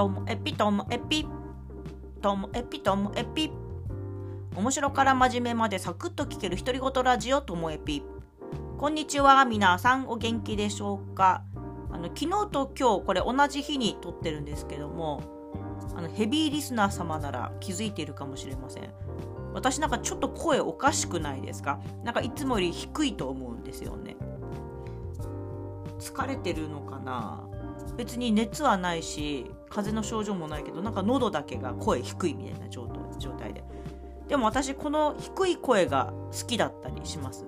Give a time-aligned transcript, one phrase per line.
[0.00, 1.26] ともエピともエピ。
[2.22, 3.52] ともエピともエピ。
[4.56, 8.02] 面白から真面目までサクッと聞ける独り言ラジオともエピ。
[8.78, 11.44] こんにちは皆さんお元気でしょうか。
[11.92, 15.22] あの昨日と今日これ同じ日に撮ってるんですけども
[15.94, 18.88] あのヘビーリスナー様なら気づいているかもしれません。
[19.52, 21.78] 私なんかちょっと声おかしくないですか？
[22.04, 24.16] なんかいつもより低いと思うんですよね。
[25.98, 27.46] 疲れてるのかな？
[27.98, 32.86] 別に熱はないし風邪の症状もないけどなんか喉だけが声低いみたいな状
[33.38, 33.64] 態で。
[34.28, 37.46] でも私この低い声が好きだったりします。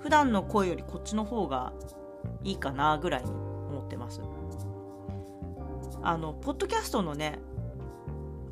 [0.00, 1.72] 普段の声よりこっちの方が
[2.42, 4.20] いいかなぐらいに思ってます。
[6.02, 7.38] あのポッドキャストのね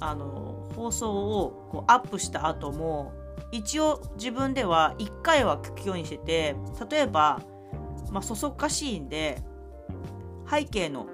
[0.00, 3.12] あの放送をこうアップした後も
[3.52, 6.56] 一応自分では1回は聞くようにしてて
[6.90, 7.42] 例えば、
[8.10, 9.42] まあ、そそっかしいんで
[10.50, 11.06] 背景の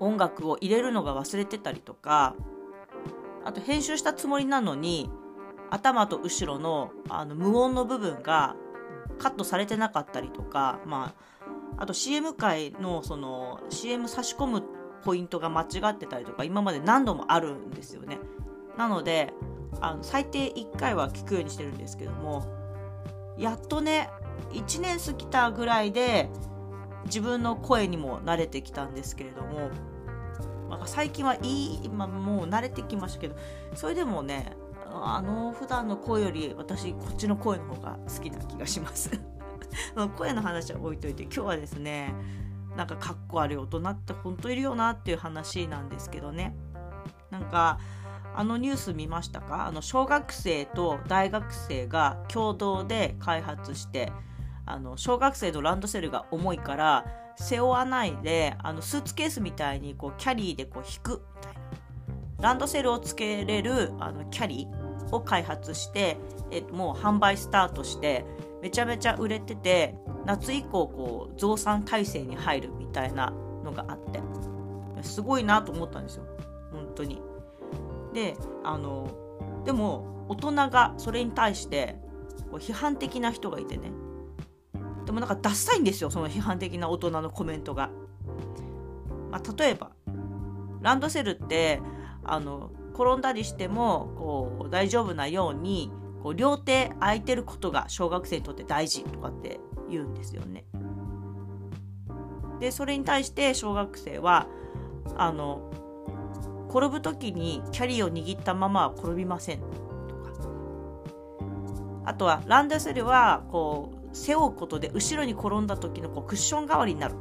[0.00, 2.34] 音楽を入れるのが忘れてたりとか
[3.44, 5.10] あと編集したつもりなのに
[5.70, 8.56] 頭と後ろのあの無音の部分が
[9.18, 11.14] カットされてなかったりとか、ま
[11.76, 14.62] あ、あと CM 界のその CM 差し込む
[15.04, 18.18] ポイントが間違ってたりとか今まで何度もあるんですよね。
[18.76, 19.32] なので
[19.80, 22.44] あの最低1回は聞くようにしてるんですけども
[23.38, 24.10] やっとね
[24.52, 26.28] 1年過ぎたぐらいで
[27.06, 29.70] 自分の声にも慣れてきたんですけれども、
[30.78, 33.36] まあ、最近はいい、まあ、もう慣れてきましたけど
[33.74, 39.10] それでもねあの普段の声より私こっちの声の方が好きな気がします。
[40.16, 42.12] 声の話は置いといて今日はですね
[42.76, 46.56] なんかかっこ悪い大人って本当いるよなっていう話なんですけどね。
[47.30, 47.78] なんか
[48.34, 49.66] あのニュース見ましたか？
[49.66, 54.12] あの小学生と大学生が共同で開発して
[54.66, 61.60] あの小学生のランドセルが重いから背負わないであのスーツケースみたいにこうキャリーでこう引くみたいな。
[62.40, 66.16] ランドセルをつけれるあのキャリーを開発して、
[66.50, 68.24] えもう販売スタートして
[68.62, 73.30] めちゃめちゃ売れてて夏以降こう増産体制に入るみたいな
[73.62, 74.20] のがあって。
[75.02, 76.24] すごいなと思ったんですよ。
[76.72, 77.20] 本当に。
[78.12, 79.08] であの
[79.64, 81.96] でも大人がそれに対して
[82.50, 83.92] こう批判的な人がいてね。
[85.10, 87.90] でもなんかダッサいんですよその批判的な大人のコメントが。
[89.32, 89.90] まあ、例えば
[90.82, 91.80] ランドセルって
[92.22, 95.90] あの転んだりしてもこう大丈夫なように
[96.22, 100.64] こう両手空いてることが小学生にとって大事とかって言うんですよね。
[102.60, 104.46] でそれに対して小学生は
[105.16, 105.72] あの
[106.68, 110.30] 転ぶ時にキャリーを握ったままは転びませんとか
[112.04, 117.14] あとはランドセルはこう背負うことで後ろに転んだ時のこうクッション代わりになる。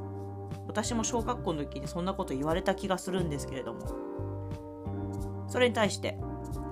[0.67, 3.79] 私も小学校の時にそんなこと言われた気がするんですけれども。
[5.47, 6.17] それに対して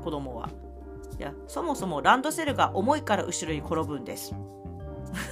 [0.03, 0.50] 子供は
[1.19, 4.35] いやそもそもランドセルが重いから後ろに転ぶんです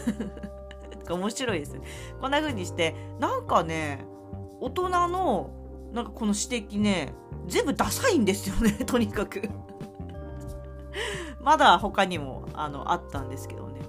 [1.07, 1.79] 面白いです
[2.19, 4.03] こんな風にしてなんかね
[4.59, 5.51] 大人の
[5.93, 7.13] なんかこの指摘ね
[7.47, 9.43] 全部ダサいんですよね とにかく。
[11.39, 13.81] まだ他にもあのあったんですけどね。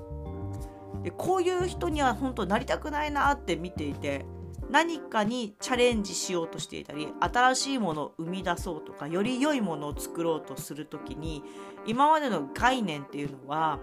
[1.06, 4.26] でこういう人には本当なりたくないなって見ていて
[4.72, 11.44] 何かにチャレンジしようとしていたり新しいものを生み出そうとかより良いものを作ろうとする時に
[11.86, 13.78] 今までの概念っていうのは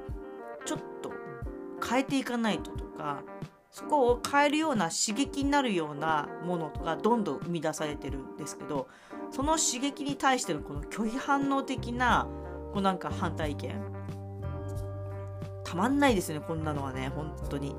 [0.66, 1.14] ちょっと
[1.88, 3.24] 変えていかないととか
[3.72, 8.90] そこを変えるような刺激になるようなものがどんどん生み出されてるんですけど
[9.32, 12.28] その刺激に対してのこの拒否反応的な
[12.74, 14.03] こうなんか反対意見
[15.74, 17.76] たまんないですねこんなのはね本当に。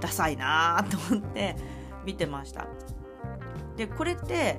[0.00, 1.54] ダサいなと思って
[2.06, 2.66] 見てました。
[3.76, 4.58] でこれって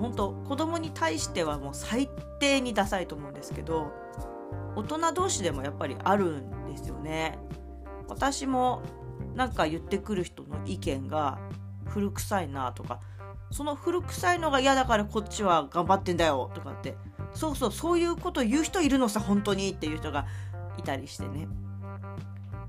[0.00, 3.90] 本当子供に対してはもう最低にダサいと思うんですけど
[4.76, 7.36] 大人同士でもやっぱりあるんですよね。
[8.08, 8.82] 私も
[9.34, 11.40] なんか言ってくる人の意見が
[11.86, 13.00] 古臭いなとか
[13.50, 16.94] その古臭いのが嫌だからこっちは頑張ってんだよとかって
[17.34, 20.26] そうそうそういうこと言う人いるのさ本当にっていう人が
[20.78, 21.48] いたりしてね。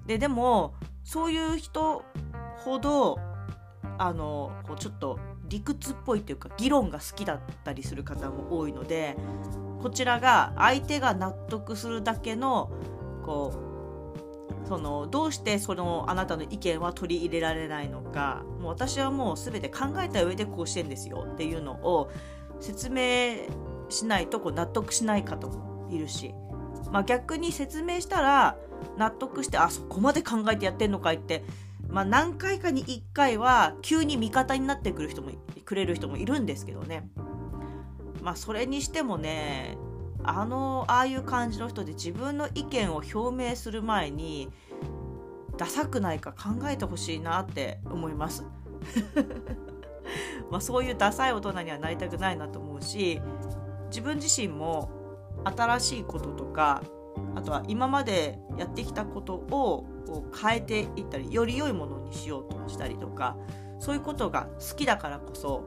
[0.06, 0.74] ででも
[1.04, 2.04] そういう人
[2.64, 3.20] ほど
[3.98, 9.16] あのこうちょっと理屈っぽいっていうか議論が好きだったりする方も多いので
[9.82, 12.72] こちらが相手が納得するだけの
[13.24, 13.54] こ
[14.66, 22.10] うそのどうしてそのあなたの意見は取り入れられないのかもう私はもう全て考えた上でこうしてんですよっていうのを
[22.60, 23.48] 説明
[23.90, 26.34] しないとこう納得しない方もいるし、
[26.92, 28.58] まあ、逆に説明したら
[28.98, 31.44] 納得してあそこまで考えてやってんのかいって。
[31.90, 35.30] まあ、何回かに1回は急に味方になってくる人も
[35.64, 37.08] くれる人もいるんですけどね。
[38.24, 39.78] まあそれにしてもね
[40.24, 44.50] あのああいう感じの人で自分の意見を表明する前に
[45.58, 48.44] ダサくないか考えてほしいなって思います。
[50.50, 53.22] まあそういうダサい大人にはなりたくないなと思うし
[53.88, 54.90] 自分自身も
[55.44, 56.82] 新しいこととか
[57.36, 63.38] あとは今までやってきたことをこう変えていったりより良いものにしようとしたりとか
[63.80, 65.64] そういうことが好きだからこそ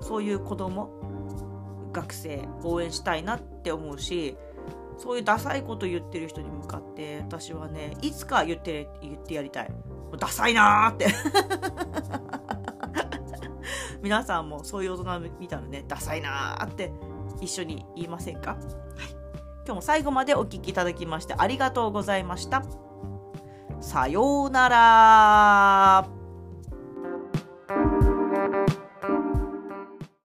[0.00, 0.90] そういう子供
[1.92, 4.36] 学生応援したいなって思うし
[4.98, 9.70] そういうダサいこと言ってる人に向かって私はねいつか言って言ってやりたい。
[10.18, 11.06] ダサいなーって。
[14.02, 16.92] 皆さんもそういう大人見たらねダサいなーって
[17.40, 18.60] 一緒に言いませんか、はい、
[19.64, 22.62] 今日も最後までお聴きいただきましてありがとうございました。
[23.80, 26.21] さようなら